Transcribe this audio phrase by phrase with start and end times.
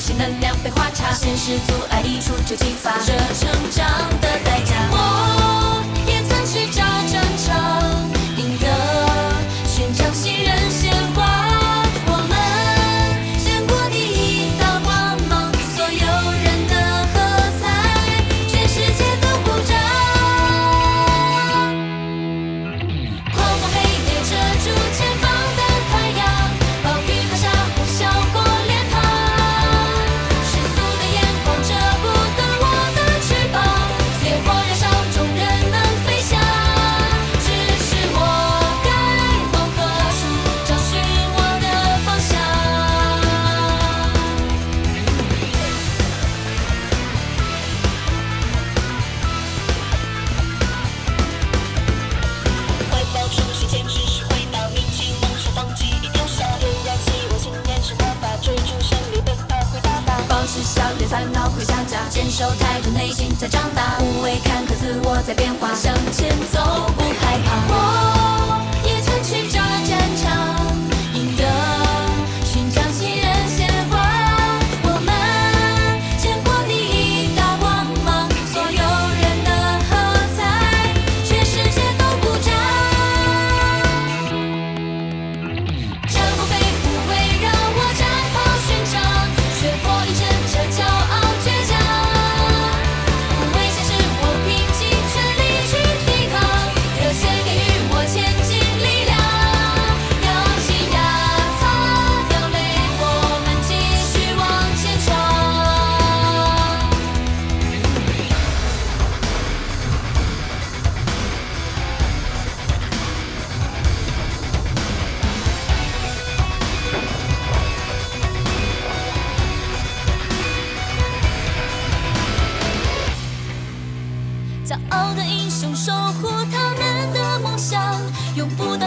[0.00, 3.86] 新能量被画叉，现实阻碍一触就激发这成长
[4.22, 4.59] 的代价。
[61.10, 67.69] 烦恼会下架，坚守态度，内心在长大，无畏坎坷，自我在变化，向前走，不害怕。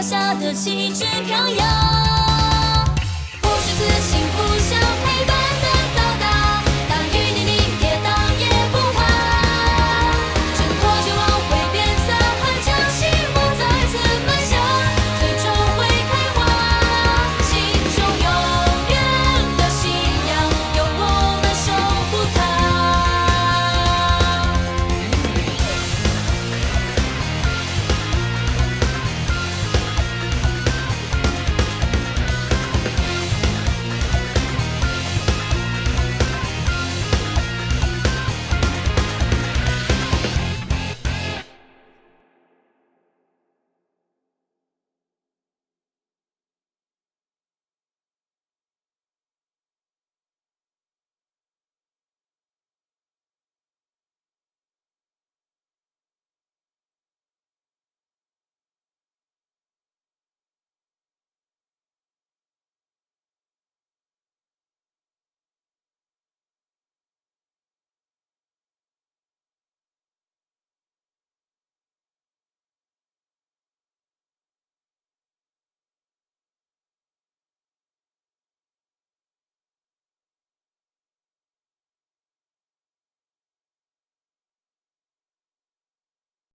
[0.04, 1.93] 下的旗帜飘扬